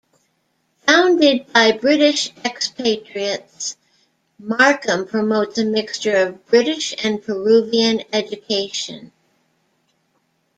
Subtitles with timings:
[0.87, 3.77] Founded by British expatriates,
[4.39, 9.11] Markham promotes a mixture of British and Peruvian education.